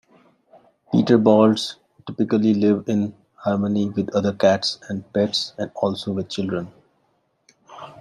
[0.91, 1.75] Peterbalds
[2.07, 6.73] typically live in harmony with other cats and pets, and also with children.